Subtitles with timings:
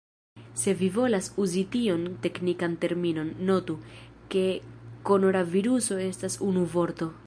[0.61, 3.77] Se vi volas uzi tiun teknikan terminon, notu,
[4.33, 4.45] ke
[5.11, 7.15] koronaviruso estas unu vorto.